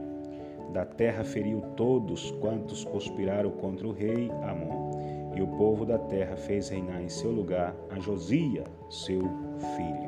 da 0.73 0.85
terra 0.85 1.25
feriu 1.25 1.61
todos 1.77 2.31
quantos 2.41 2.85
conspiraram 2.85 3.51
contra 3.51 3.87
o 3.87 3.93
rei 3.93 4.31
Amon. 4.43 5.33
E 5.35 5.43
o 5.43 5.47
povo 5.57 5.85
da 5.85 5.99
terra 5.99 6.37
fez 6.37 6.69
reinar 6.69 7.03
em 7.03 7.09
seu 7.09 7.31
lugar 7.31 7.75
a 7.91 7.99
Josia, 7.99 8.65
seu 8.89 9.23
filho. 9.77 10.08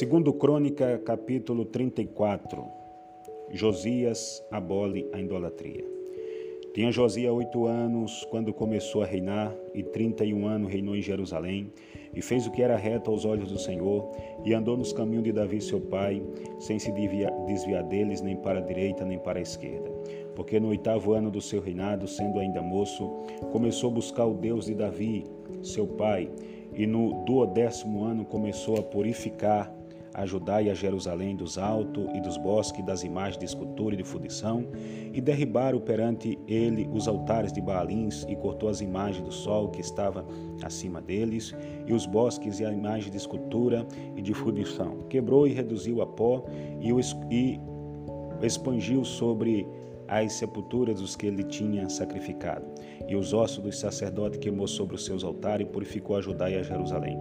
Segundo 0.00 0.32
Crônica, 0.32 0.96
capítulo 1.04 1.66
34, 1.66 2.64
Josias 3.50 4.42
abole 4.50 5.06
a 5.12 5.20
idolatria. 5.20 5.84
Tinha 6.72 6.90
Josias 6.90 7.30
oito 7.30 7.66
anos 7.66 8.26
quando 8.30 8.50
começou 8.54 9.02
a 9.02 9.04
reinar, 9.04 9.54
e 9.74 9.82
trinta 9.82 10.24
e 10.24 10.32
um 10.32 10.46
anos 10.46 10.72
reinou 10.72 10.96
em 10.96 11.02
Jerusalém, 11.02 11.70
e 12.14 12.22
fez 12.22 12.46
o 12.46 12.50
que 12.50 12.62
era 12.62 12.78
reto 12.78 13.10
aos 13.10 13.26
olhos 13.26 13.52
do 13.52 13.58
Senhor, 13.58 14.10
e 14.42 14.54
andou 14.54 14.74
nos 14.74 14.90
caminhos 14.90 15.24
de 15.24 15.32
Davi 15.32 15.60
seu 15.60 15.82
pai, 15.82 16.22
sem 16.58 16.78
se 16.78 16.90
desviar 17.46 17.82
deles 17.82 18.22
nem 18.22 18.36
para 18.36 18.60
a 18.60 18.62
direita 18.62 19.04
nem 19.04 19.18
para 19.18 19.38
a 19.38 19.42
esquerda. 19.42 19.90
Porque 20.34 20.58
no 20.58 20.68
oitavo 20.68 21.12
ano 21.12 21.30
do 21.30 21.42
seu 21.42 21.60
reinado, 21.60 22.08
sendo 22.08 22.38
ainda 22.38 22.62
moço, 22.62 23.06
começou 23.52 23.90
a 23.90 23.92
buscar 23.92 24.24
o 24.24 24.32
Deus 24.32 24.64
de 24.64 24.74
Davi, 24.74 25.26
seu 25.62 25.86
pai, 25.86 26.30
e 26.72 26.86
no 26.86 27.22
duodécimo 27.26 28.02
ano 28.02 28.24
começou 28.24 28.78
a 28.78 28.82
purificar 28.82 29.78
a 30.20 30.26
Judá 30.26 30.60
e 30.60 30.68
a 30.68 30.74
Jerusalém 30.74 31.34
dos 31.34 31.56
altos 31.56 32.06
e 32.14 32.20
dos 32.20 32.36
bosques 32.36 32.84
das 32.84 33.02
imagens 33.02 33.38
de 33.38 33.46
escultura 33.46 33.94
e 33.94 33.96
de 33.96 34.04
fundição, 34.04 34.66
e 35.14 35.20
derribaram 35.20 35.80
perante 35.80 36.38
ele 36.46 36.86
os 36.92 37.08
altares 37.08 37.52
de 37.52 37.60
Baalins, 37.60 38.26
e 38.28 38.36
cortou 38.36 38.68
as 38.68 38.82
imagens 38.82 39.24
do 39.24 39.32
sol 39.32 39.68
que 39.68 39.80
estava 39.80 40.26
acima 40.62 41.00
deles, 41.00 41.54
e 41.86 41.94
os 41.94 42.04
bosques 42.04 42.60
e 42.60 42.66
a 42.66 42.72
imagem 42.72 43.10
de 43.10 43.16
escultura 43.16 43.86
e 44.14 44.20
de 44.20 44.34
fundição. 44.34 44.98
Quebrou 45.08 45.46
e 45.46 45.54
reduziu 45.54 46.02
a 46.02 46.06
pó, 46.06 46.44
e 46.80 46.92
o 46.92 47.00
e 47.30 47.58
sobre 49.04 49.66
as 50.06 50.34
sepulturas 50.34 51.00
dos 51.00 51.16
que 51.16 51.26
ele 51.26 51.44
tinha 51.44 51.88
sacrificado. 51.88 52.66
E 53.08 53.16
os 53.16 53.32
ossos 53.32 53.62
dos 53.62 53.78
sacerdotes 53.78 54.38
queimou 54.38 54.66
sobre 54.66 54.96
os 54.96 55.04
seus 55.04 55.24
altares 55.24 55.66
e 55.66 55.70
purificou 55.70 56.16
a 56.16 56.20
Judá 56.20 56.50
e 56.50 56.56
a 56.56 56.62
Jerusalém. 56.62 57.16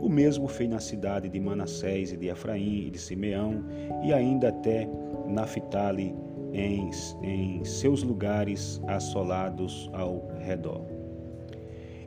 O 0.00 0.08
mesmo 0.08 0.46
fez 0.46 0.68
na 0.68 0.80
cidade 0.80 1.28
de 1.28 1.40
Manassés 1.40 2.12
e 2.12 2.16
de 2.16 2.28
Efraim 2.28 2.86
e 2.86 2.90
de 2.90 2.98
Simeão 2.98 3.64
e 4.04 4.12
ainda 4.12 4.48
até 4.48 4.88
Naphtali 5.26 6.14
em, 6.52 6.90
em 7.22 7.64
seus 7.64 8.02
lugares 8.02 8.80
assolados 8.86 9.90
ao 9.92 10.28
redor. 10.38 10.84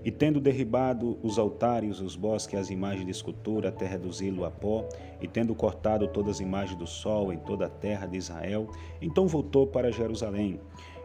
E 0.04 0.12
tendo 0.12 0.40
derribado 0.40 1.20
os 1.22 1.38
altares, 1.38 2.00
os 2.00 2.16
bosques, 2.16 2.58
as 2.58 2.70
imagens 2.70 3.06
de 3.06 3.12
escultura, 3.12 3.68
até 3.68 3.86
reduzi-lo 3.86 4.46
a 4.46 4.52
pó, 4.52 4.88
e 5.22 5.28
tendo 5.28 5.54
cortado 5.54 6.08
todas 6.08 6.36
as 6.36 6.40
imagens 6.40 6.78
do 6.78 6.88
sol 6.88 7.34
em 7.34 7.38
toda 7.38 7.66
a 7.66 7.70
terra 7.70 8.08
de 8.08 8.18
Israel, 8.18 8.70
então 9.02 9.28
voltou 9.28 9.68
para 9.68 9.92
Jerusalém. 9.92 10.60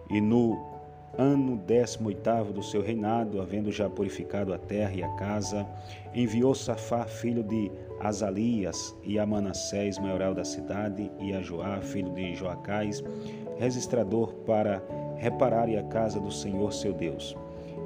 E 0.08 0.20
no 0.20 0.73
ano 1.18 1.56
18 1.56 2.52
do 2.52 2.62
seu 2.62 2.82
reinado, 2.82 3.40
havendo 3.40 3.70
já 3.70 3.88
purificado 3.88 4.52
a 4.52 4.58
terra 4.58 4.92
e 4.94 5.02
a 5.02 5.08
casa, 5.10 5.66
enviou 6.14 6.54
Safá, 6.54 7.04
filho 7.04 7.42
de 7.42 7.70
Azalias, 8.00 8.94
e 9.02 9.18
a 9.18 9.26
Manassés, 9.26 9.98
maioral 9.98 10.34
da 10.34 10.44
cidade, 10.44 11.10
e 11.20 11.32
a 11.32 11.40
Joá, 11.40 11.80
filho 11.80 12.12
de 12.12 12.34
Joacás, 12.34 13.02
registrador, 13.56 14.32
para 14.46 14.82
repararem 15.16 15.78
a 15.78 15.82
casa 15.84 16.20
do 16.20 16.30
Senhor 16.30 16.72
seu 16.72 16.92
Deus. 16.92 17.36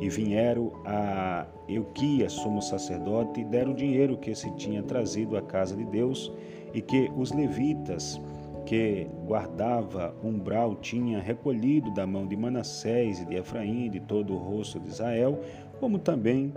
E 0.00 0.08
vieram 0.08 0.72
a 0.84 1.46
Euquias, 1.68 2.32
sumo 2.32 2.62
sacerdote, 2.62 3.40
e 3.40 3.44
deram 3.44 3.72
o 3.72 3.76
dinheiro 3.76 4.16
que 4.16 4.34
se 4.34 4.50
tinha 4.52 4.82
trazido 4.82 5.36
à 5.36 5.42
casa 5.42 5.76
de 5.76 5.84
Deus, 5.84 6.32
e 6.72 6.80
que 6.80 7.10
os 7.16 7.32
levitas, 7.32 8.20
que 8.68 9.08
guardava 9.24 10.14
umbral 10.22 10.74
tinha 10.74 11.20
recolhido 11.20 11.90
da 11.90 12.06
mão 12.06 12.26
de 12.26 12.36
Manassés 12.36 13.18
e 13.18 13.24
de 13.24 13.34
Efraim, 13.34 13.88
de 13.88 13.98
todo 13.98 14.34
o 14.34 14.36
rosto 14.36 14.78
de 14.78 14.88
Israel, 14.88 15.40
como 15.80 15.98
também 15.98 16.52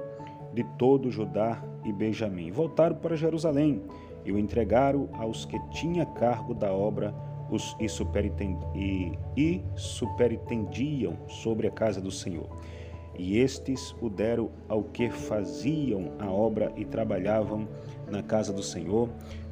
de 0.53 0.61
todo 0.77 1.09
Judá 1.09 1.63
e 1.85 1.93
Benjamim. 1.93 2.51
Voltaram 2.51 2.97
para 2.97 3.15
Jerusalém 3.15 3.81
e 4.25 4.31
o 4.33 4.37
entregaram 4.37 5.07
aos 5.13 5.45
que 5.45 5.57
tinha 5.69 6.05
cargo 6.05 6.53
da 6.53 6.73
obra 6.73 7.15
os, 7.49 7.77
e, 7.79 9.17
e, 9.37 9.63
superentendiam 9.77 11.17
sobre 11.29 11.67
a 11.67 11.71
casa 11.71 12.01
do 12.01 12.11
Senhor. 12.11 12.49
E 13.17 13.37
estes 13.37 13.95
o 14.01 14.09
deram 14.09 14.49
ao 14.67 14.83
que 14.83 15.09
faziam 15.09 16.11
a 16.19 16.29
obra 16.29 16.73
e 16.75 16.83
trabalhavam 16.83 17.69
na 18.09 18.21
casa 18.21 18.51
do 18.51 18.61
Senhor, 18.61 19.07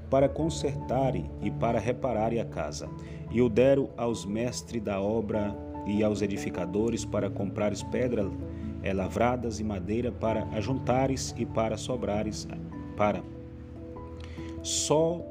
para 0.10 0.28
consertarem 0.28 1.30
e 1.42 1.52
para 1.52 1.80
repararem 1.80 2.40
a 2.40 2.46
casa, 2.46 2.90
e 3.32 3.42
o 3.42 3.50
deram 3.50 3.90
aos 3.96 4.26
mestres 4.26 4.82
da 4.82 5.00
obra 5.00 5.56
e 5.86 6.04
aos 6.04 6.22
edificadores 6.22 7.06
para 7.06 7.30
comprares 7.30 7.84
pedras 7.84 8.32
é, 8.82 8.94
lavradas 8.94 9.60
e 9.60 9.64
madeira 9.64 10.12
para 10.12 10.48
ajuntares 10.52 11.34
e 11.38 11.46
para 11.46 11.78
sobrares, 11.78 12.48
para 12.96 13.24
só 14.62 15.22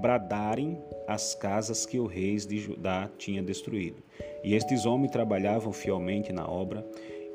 bradarem 0.00 0.78
as 1.06 1.34
casas 1.34 1.86
que 1.86 1.98
o 1.98 2.06
rei 2.06 2.36
de 2.36 2.58
Judá 2.58 3.08
tinha 3.16 3.42
destruído. 3.42 4.02
E 4.42 4.54
estes 4.54 4.86
homens 4.86 5.12
trabalhavam 5.12 5.72
fielmente 5.72 6.32
na 6.32 6.48
obra, 6.48 6.84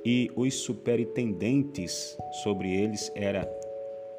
e 0.04 0.32
os 0.36 0.56
superintendentes 0.56 2.18
sobre 2.44 2.74
eles 2.74 3.12
era 3.16 3.50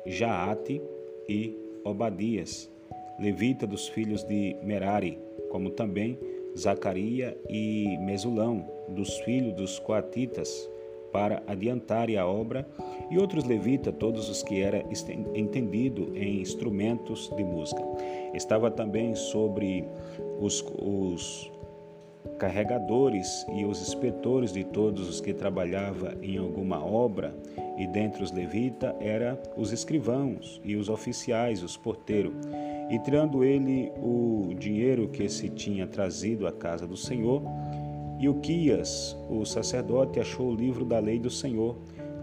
Jaate 0.06 0.80
e 1.28 1.56
Obadias, 1.84 2.70
levita 3.18 3.66
dos 3.66 3.88
filhos 3.88 4.24
de 4.24 4.56
Merari, 4.62 5.18
como 5.50 5.70
também 5.70 6.18
Zacaria 6.56 7.36
e 7.48 7.96
Mesulão, 8.00 8.66
dos 8.88 9.18
filhos 9.20 9.54
dos 9.54 9.78
coatitas, 9.78 10.68
para 11.12 11.42
adiantarem 11.46 12.16
a 12.16 12.26
obra, 12.26 12.66
e 13.10 13.18
outros 13.18 13.44
levitas, 13.44 13.94
todos 13.98 14.30
os 14.30 14.42
que 14.42 14.62
era 14.62 14.82
entendido 15.34 16.16
em 16.16 16.40
instrumentos 16.40 17.30
de 17.36 17.44
música. 17.44 17.82
Estava 18.32 18.70
também 18.70 19.14
sobre 19.14 19.84
os, 20.40 20.64
os 20.80 21.52
carregadores 22.38 23.46
e 23.54 23.64
os 23.64 23.80
inspetores 23.80 24.52
de 24.52 24.64
todos 24.64 25.08
os 25.08 25.20
que 25.20 25.34
trabalhavam 25.34 26.12
em 26.22 26.38
alguma 26.38 26.84
obra, 26.84 27.34
e 27.82 27.86
dentre 27.88 28.22
os 28.22 28.30
levitas 28.30 28.94
era 29.00 29.36
os 29.56 29.72
escrivãos 29.72 30.60
e 30.64 30.76
os 30.76 30.88
oficiais, 30.88 31.64
os 31.64 31.76
porteiros. 31.76 32.32
E 32.88 32.96
tirando 33.00 33.42
ele 33.42 33.90
o 33.96 34.54
dinheiro 34.56 35.08
que 35.08 35.28
se 35.28 35.48
tinha 35.48 35.84
trazido 35.84 36.46
à 36.46 36.52
casa 36.52 36.86
do 36.86 36.96
Senhor, 36.96 37.42
e 38.20 38.28
o 38.28 39.44
sacerdote, 39.44 40.20
achou 40.20 40.52
o 40.52 40.54
livro 40.54 40.84
da 40.84 41.00
lei 41.00 41.18
do 41.18 41.28
Senhor, 41.28 41.76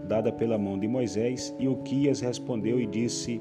dada 0.08 0.32
pela 0.32 0.56
mão 0.56 0.78
de 0.78 0.88
Moisés, 0.88 1.54
e 1.58 1.68
Uquias 1.68 2.20
respondeu 2.20 2.80
e 2.80 2.86
disse 2.86 3.38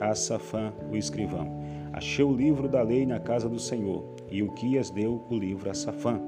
a 0.00 0.12
Safã, 0.12 0.72
o 0.90 0.96
escrivão: 0.96 1.46
Achei 1.92 2.24
o 2.24 2.34
livro 2.34 2.66
da 2.68 2.82
lei 2.82 3.06
na 3.06 3.20
casa 3.20 3.48
do 3.48 3.60
Senhor. 3.60 4.04
E 4.28 4.42
Uquias 4.42 4.90
deu 4.90 5.22
o 5.30 5.36
livro 5.36 5.70
a 5.70 5.74
Safã. 5.74 6.20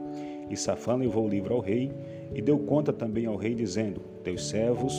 E 0.49 0.57
Safã 0.57 0.95
levou 0.95 1.25
o 1.25 1.29
livro 1.29 1.53
ao 1.53 1.61
rei 1.61 1.91
e 2.33 2.41
deu 2.41 2.61
conta 2.61 2.93
também 2.93 3.27
ao 3.27 3.37
rei, 3.37 3.57
dizendo: 3.57 4.01
Teus 4.23 4.49
servos 4.49 4.95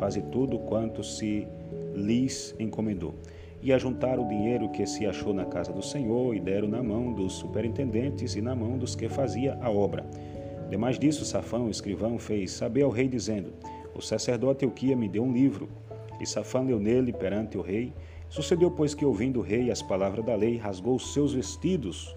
fazem 0.00 0.22
tudo 0.22 0.58
quanto 0.58 1.04
se 1.04 1.46
lhes 1.94 2.56
encomendou. 2.58 3.14
E 3.62 3.70
ajuntaram 3.74 4.24
o 4.24 4.28
dinheiro 4.28 4.70
que 4.70 4.86
se 4.86 5.06
achou 5.06 5.34
na 5.34 5.44
casa 5.44 5.70
do 5.70 5.82
Senhor 5.82 6.34
e 6.34 6.40
deram 6.40 6.66
na 6.66 6.82
mão 6.82 7.12
dos 7.12 7.34
superintendentes 7.34 8.34
e 8.34 8.40
na 8.40 8.56
mão 8.56 8.78
dos 8.78 8.96
que 8.96 9.06
fazia 9.06 9.58
a 9.60 9.70
obra. 9.70 10.06
Demais 10.70 10.98
disso, 10.98 11.26
Safã, 11.26 11.58
o 11.58 11.68
escrivão, 11.68 12.18
fez 12.18 12.52
saber 12.52 12.82
ao 12.82 12.90
rei, 12.90 13.06
dizendo: 13.06 13.52
O 13.94 14.00
sacerdote 14.00 14.64
Euquia 14.64 14.96
me 14.96 15.08
deu 15.08 15.22
um 15.22 15.32
livro. 15.32 15.68
E 16.18 16.26
Safã 16.26 16.60
leu 16.60 16.80
nele 16.80 17.12
perante 17.12 17.58
o 17.58 17.60
rei. 17.60 17.92
Sucedeu, 18.30 18.70
pois, 18.70 18.94
que, 18.94 19.04
ouvindo 19.04 19.40
o 19.40 19.42
rei 19.42 19.70
as 19.70 19.82
palavras 19.82 20.24
da 20.24 20.34
lei, 20.34 20.56
rasgou 20.56 20.94
os 20.94 21.12
seus 21.12 21.34
vestidos 21.34 22.16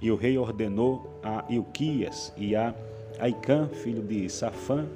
e 0.00 0.10
o 0.10 0.16
rei 0.16 0.36
ordenou 0.36 1.18
a 1.22 1.44
Ilquias 1.48 2.32
e 2.36 2.54
a 2.54 2.74
Aicã, 3.18 3.68
filho 3.68 4.02
de 4.02 4.28
Safã, 4.28 4.86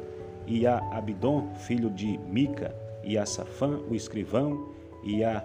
e 0.49 0.67
a 0.67 0.79
Abidom, 0.91 1.49
filho 1.55 1.91
de 1.91 2.19
Mica, 2.19 2.75
e 3.05 3.19
a 3.19 3.27
Safã, 3.27 3.79
o 3.89 3.95
escrivão, 3.95 4.71
e 5.05 5.23
a 5.23 5.45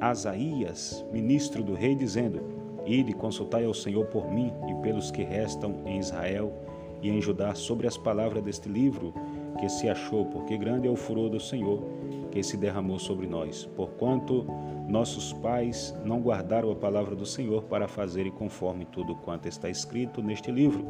Asaías, 0.00 1.04
ministro 1.12 1.62
do 1.62 1.74
rei, 1.74 1.94
dizendo: 1.94 2.42
Ide, 2.84 3.12
consultai 3.12 3.64
ao 3.64 3.72
Senhor 3.72 4.04
por 4.06 4.30
mim 4.30 4.52
e 4.68 4.74
pelos 4.82 5.10
que 5.10 5.22
restam 5.22 5.82
em 5.86 5.98
Israel 5.98 6.52
e 7.00 7.08
em 7.08 7.20
Judá 7.20 7.54
sobre 7.54 7.86
as 7.86 7.96
palavras 7.96 8.42
deste 8.42 8.68
livro 8.68 9.14
que 9.58 9.68
se 9.68 9.88
achou, 9.88 10.26
porque 10.26 10.56
grande 10.56 10.88
é 10.88 10.90
o 10.90 10.96
furor 10.96 11.30
do 11.30 11.38
Senhor 11.38 11.82
que 12.30 12.42
se 12.42 12.56
derramou 12.56 12.98
sobre 12.98 13.26
nós, 13.26 13.68
porquanto 13.76 14.46
nossos 14.88 15.32
pais 15.34 15.94
não 16.04 16.20
guardaram 16.20 16.70
a 16.70 16.76
palavra 16.76 17.14
do 17.14 17.26
Senhor 17.26 17.62
para 17.64 17.86
fazerem 17.86 18.32
conforme 18.32 18.84
tudo 18.86 19.14
quanto 19.14 19.46
está 19.46 19.68
escrito 19.68 20.22
neste 20.22 20.50
livro. 20.50 20.88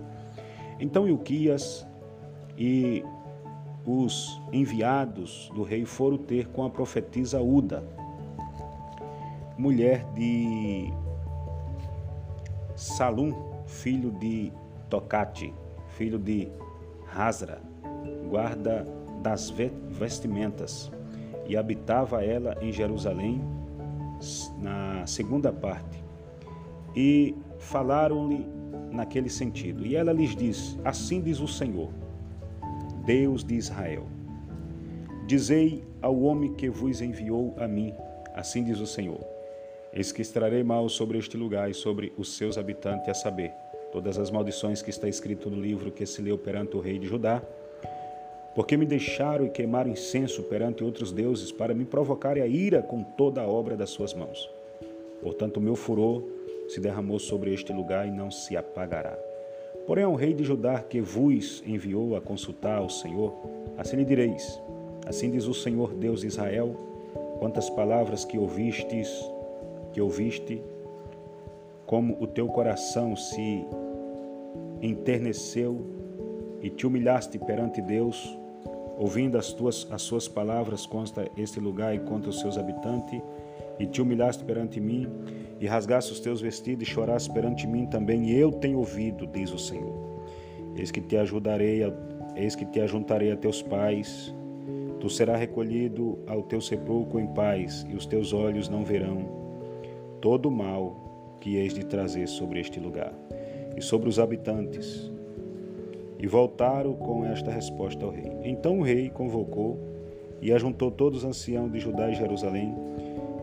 Então 0.78 1.08
Ilquias 1.08 1.86
e 2.56 3.04
os 3.84 4.40
enviados 4.52 5.50
do 5.54 5.62
rei 5.62 5.84
foram 5.84 6.16
ter 6.16 6.48
com 6.48 6.64
a 6.64 6.70
profetisa 6.70 7.40
Uda, 7.40 7.84
mulher 9.58 10.04
de 10.14 10.92
Salum, 12.74 13.34
filho 13.66 14.10
de 14.12 14.52
Tocate, 14.88 15.52
filho 15.88 16.18
de 16.18 16.48
Hasra, 17.14 17.60
guarda 18.28 18.86
das 19.22 19.52
vestimentas 19.90 20.90
e 21.46 21.56
habitava 21.56 22.24
ela 22.24 22.56
em 22.60 22.72
Jerusalém, 22.72 23.42
na 24.58 25.06
segunda 25.06 25.52
parte. 25.52 26.02
E 26.94 27.34
falaram-lhe 27.58 28.46
naquele 28.90 29.28
sentido. 29.28 29.84
E 29.84 29.96
ela 29.96 30.12
lhes 30.12 30.36
disse: 30.36 30.78
Assim 30.84 31.20
diz 31.20 31.40
o 31.40 31.48
Senhor, 31.48 31.90
Deus 33.04 33.44
de 33.44 33.54
Israel: 33.54 34.06
Dizei 35.26 35.84
ao 36.00 36.20
homem 36.20 36.54
que 36.54 36.68
vos 36.68 37.00
enviou 37.00 37.54
a 37.58 37.68
mim, 37.68 37.94
assim 38.34 38.64
diz 38.64 38.80
o 38.80 38.86
Senhor: 38.86 39.20
Eis 39.92 40.12
que 40.12 40.22
estrarei 40.22 40.62
mal 40.62 40.88
sobre 40.88 41.18
este 41.18 41.36
lugar 41.36 41.70
e 41.70 41.74
sobre 41.74 42.12
os 42.16 42.36
seus 42.36 42.58
habitantes, 42.58 43.08
a 43.08 43.14
saber, 43.14 43.52
todas 43.92 44.18
as 44.18 44.30
maldições 44.30 44.82
que 44.82 44.90
está 44.90 45.08
escrito 45.08 45.50
no 45.50 45.60
livro 45.60 45.90
que 45.90 46.06
se 46.06 46.22
leu 46.22 46.38
perante 46.38 46.76
o 46.76 46.80
rei 46.80 46.98
de 46.98 47.06
Judá 47.06 47.42
porque 48.54 48.76
me 48.76 48.84
deixaram 48.84 49.46
e 49.46 49.50
queimaram 49.50 49.90
incenso 49.90 50.42
perante 50.44 50.84
outros 50.84 51.10
deuses 51.10 51.50
para 51.50 51.74
me 51.74 51.84
provocarem 51.84 52.42
a 52.42 52.46
ira 52.46 52.82
com 52.82 53.02
toda 53.02 53.40
a 53.40 53.46
obra 53.46 53.76
das 53.76 53.90
suas 53.90 54.12
mãos. 54.12 54.48
Portanto, 55.22 55.56
o 55.56 55.60
meu 55.60 55.74
furor 55.74 56.22
se 56.68 56.80
derramou 56.80 57.18
sobre 57.18 57.52
este 57.52 57.72
lugar 57.72 58.06
e 58.06 58.10
não 58.10 58.30
se 58.30 58.56
apagará. 58.56 59.16
Porém, 59.86 60.04
ao 60.04 60.14
rei 60.14 60.32
de 60.32 60.44
Judá 60.44 60.80
que 60.80 61.00
vos 61.00 61.62
enviou 61.66 62.16
a 62.16 62.20
consultar 62.20 62.78
ao 62.78 62.88
Senhor, 62.88 63.34
assim 63.76 63.96
lhe 63.96 64.04
direis: 64.04 64.60
Assim 65.06 65.30
diz 65.30 65.46
o 65.46 65.54
Senhor 65.54 65.94
Deus 65.94 66.20
de 66.20 66.28
Israel: 66.28 66.74
quantas 67.38 67.68
palavras 67.70 68.24
que 68.24 68.38
ouvistes, 68.38 69.10
que 69.92 70.00
ouviste, 70.00 70.62
como 71.86 72.16
o 72.22 72.26
teu 72.26 72.46
coração 72.48 73.16
se 73.16 73.64
enterneceu 74.80 75.80
e 76.60 76.70
te 76.70 76.86
humilhaste 76.86 77.38
perante 77.38 77.80
Deus, 77.82 78.38
Ouvindo 78.98 79.38
as, 79.38 79.52
tuas, 79.52 79.86
as 79.90 80.02
suas 80.02 80.28
palavras, 80.28 80.86
consta 80.86 81.28
este 81.36 81.58
lugar 81.58 81.94
e 81.94 81.98
contra 81.98 82.30
os 82.30 82.40
seus 82.40 82.58
habitantes, 82.58 83.20
e 83.78 83.86
te 83.86 84.02
humilhaste 84.02 84.44
perante 84.44 84.78
mim, 84.80 85.08
e 85.62 85.66
rasgaste 85.68 86.10
os 86.10 86.18
teus 86.18 86.40
vestidos, 86.40 86.88
e 86.88 86.90
choraste 86.90 87.30
perante 87.30 87.68
mim 87.68 87.86
também, 87.86 88.30
e 88.30 88.36
eu 88.36 88.50
tenho 88.50 88.78
ouvido, 88.78 89.28
diz 89.28 89.52
o 89.52 89.58
Senhor. 89.58 89.94
Eis 90.74 90.90
que 90.90 91.00
te 91.00 91.16
ajudarei, 91.16 91.82
eis 92.34 92.56
que 92.56 92.64
te 92.64 92.80
ajuntarei 92.80 93.30
a 93.30 93.36
teus 93.36 93.62
pais, 93.62 94.34
tu 94.98 95.08
serás 95.08 95.38
recolhido 95.38 96.18
ao 96.26 96.42
teu 96.42 96.60
sepulcro 96.60 97.20
em 97.20 97.28
paz, 97.28 97.86
e 97.88 97.94
os 97.94 98.06
teus 98.06 98.32
olhos 98.32 98.68
não 98.68 98.84
verão 98.84 99.40
todo 100.20 100.46
o 100.46 100.50
mal 100.50 101.38
que 101.40 101.54
eis 101.54 101.72
de 101.72 101.84
trazer 101.84 102.26
sobre 102.26 102.58
este 102.58 102.80
lugar, 102.80 103.14
e 103.76 103.80
sobre 103.80 104.08
os 104.08 104.18
habitantes, 104.18 105.12
e 106.18 106.26
voltaram 106.26 106.92
com 106.94 107.24
esta 107.24 107.52
resposta 107.52 108.04
ao 108.04 108.10
rei. 108.10 108.32
Então 108.42 108.80
o 108.80 108.82
rei 108.82 109.10
convocou 109.10 109.78
e 110.40 110.52
ajuntou 110.52 110.90
todos 110.90 111.20
os 111.20 111.24
anciãos 111.24 111.70
de 111.70 111.78
Judá 111.78 112.10
e 112.10 112.16
Jerusalém, 112.16 112.74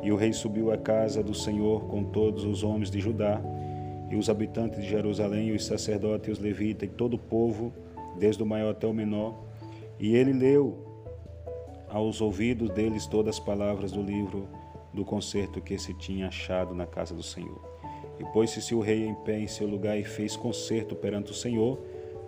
e 0.01 0.12
o 0.12 0.15
rei 0.15 0.31
subiu 0.31 0.71
à 0.71 0.77
casa 0.77 1.21
do 1.21 1.33
Senhor 1.33 1.85
com 1.85 2.03
todos 2.03 2.45
os 2.45 2.63
homens 2.63 2.89
de 2.89 2.99
Judá, 2.99 3.41
e 4.09 4.15
os 4.15 4.29
habitantes 4.29 4.81
de 4.81 4.89
Jerusalém, 4.89 5.51
os 5.51 5.65
sacerdotes, 5.65 6.29
e 6.29 6.31
os 6.31 6.39
levitas, 6.39 6.89
e 6.89 6.91
todo 6.91 7.13
o 7.13 7.19
povo, 7.19 7.71
desde 8.17 8.41
o 8.41 8.45
maior 8.45 8.71
até 8.71 8.88
o 8.88 8.93
menor, 8.93 9.35
e 9.99 10.15
ele 10.15 10.33
leu 10.33 10.77
aos 11.89 12.21
ouvidos 12.21 12.69
deles 12.69 13.05
todas 13.05 13.35
as 13.35 13.39
palavras 13.39 13.91
do 13.91 14.01
livro 14.01 14.47
do 14.93 15.05
concerto 15.05 15.62
que 15.62 15.77
se 15.77 15.93
tinha 15.93 16.27
achado 16.27 16.73
na 16.73 16.85
casa 16.85 17.13
do 17.13 17.23
Senhor. 17.23 17.62
E 18.19 18.23
pôs-se 18.25 18.73
o 18.73 18.79
rei 18.79 19.05
em 19.05 19.13
pé 19.13 19.39
em 19.39 19.47
seu 19.47 19.67
lugar 19.67 19.97
e 19.97 20.03
fez 20.03 20.35
concerto 20.35 20.95
perante 20.95 21.31
o 21.31 21.35
Senhor, 21.35 21.77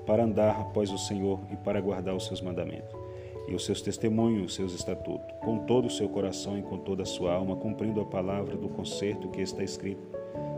para 0.05 0.23
andar 0.23 0.60
após 0.60 0.91
o 0.91 0.97
Senhor 0.97 1.39
e 1.51 1.55
para 1.55 1.81
guardar 1.81 2.15
os 2.15 2.25
seus 2.25 2.41
mandamentos 2.41 3.00
e 3.47 3.56
os 3.56 3.65
seus 3.65 3.82
testemunhos, 3.82 4.51
os 4.51 4.56
seus 4.56 4.73
estatutos, 4.73 5.27
com 5.41 5.60
todo 5.60 5.86
o 5.86 5.89
seu 5.89 6.08
coração 6.08 6.58
e 6.58 6.62
com 6.62 6.77
toda 6.77 7.04
a 7.04 7.06
sua 7.06 7.34
alma, 7.34 7.56
cumprindo 7.56 8.01
a 8.01 8.06
palavra 8.06 8.56
do 8.56 8.69
concerto 8.69 9.30
que 9.30 9.41
está 9.41 9.63
escrito 9.63 10.01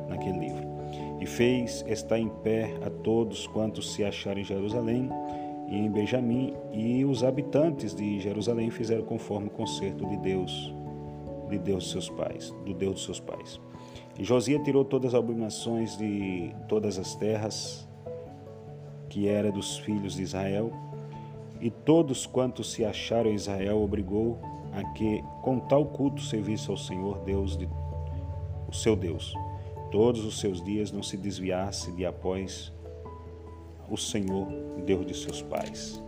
naquele 0.08 0.40
livro. 0.40 0.68
E 1.20 1.26
fez 1.26 1.84
estar 1.88 2.20
em 2.20 2.30
pé 2.30 2.74
a 2.86 2.90
todos 2.90 3.48
quantos 3.48 3.94
se 3.94 4.04
acharam 4.04 4.42
em 4.42 4.44
Jerusalém 4.44 5.10
e 5.70 5.78
em 5.78 5.90
Benjamim, 5.90 6.54
e 6.72 7.04
os 7.06 7.24
habitantes 7.24 7.96
de 7.96 8.20
Jerusalém 8.20 8.70
fizeram 8.70 9.04
conforme 9.04 9.48
o 9.48 9.52
concerto 9.52 10.06
de 10.06 10.18
Deus, 10.18 10.74
de 11.50 11.58
Deus 11.58 11.90
seus 11.90 12.10
pais, 12.10 12.54
do 12.66 12.74
Deus 12.74 12.94
dos 12.96 13.06
seus 13.06 13.20
pais. 13.20 13.60
E 14.20 14.24
Josias 14.24 14.62
tirou 14.64 14.86
todas 14.86 15.14
as 15.14 15.20
abominações 15.20 15.98
de 15.98 16.54
todas 16.68 17.00
as 17.00 17.16
terras 17.16 17.88
que 19.10 19.28
era 19.28 19.52
dos 19.52 19.78
filhos 19.78 20.16
de 20.16 20.24
Israel, 20.24 20.72
e 21.64 21.72
todos 21.72 22.26
quantos 22.26 22.74
se 22.74 22.84
acharam 22.84 23.32
em 23.32 23.36
Israel 23.36 23.82
obrigou 23.82 24.38
a 24.74 24.84
que 24.92 25.24
com 25.42 25.60
tal 25.60 25.86
culto 25.86 26.22
servisse 26.22 26.70
ao 26.70 26.76
Senhor 26.76 27.20
Deus 27.20 27.56
de 27.56 27.70
o 28.68 28.74
seu 28.74 28.98
Deus. 28.98 29.34
todos 29.90 30.26
os 30.26 30.40
seus 30.40 30.62
dias 30.62 30.92
não 30.92 31.02
se 31.02 31.16
desviasse 31.16 31.92
de 31.94 32.06
após 32.06 32.74
o 33.90 33.96
Senhor, 33.96 34.48
Deus 34.86 35.06
de 35.06 35.14
seus 35.14 35.42
pais. 35.42 36.03